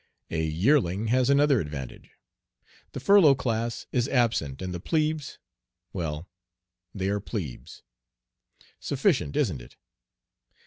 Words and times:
A 0.31 0.41
yearling 0.43 1.09
has 1.09 1.29
another 1.29 1.59
advantage. 1.59 2.09
The 2.93 2.99
furlough 2.99 3.35
class 3.35 3.85
is 3.91 4.07
absent, 4.07 4.59
and 4.59 4.73
the 4.73 4.79
plebes 4.79 5.37
well, 5.93 6.27
they 6.91 7.07
are 7.09 7.19
"plebes." 7.19 7.83
Sufficient, 8.79 9.35
isn't 9.35 9.61
it? 9.61 9.75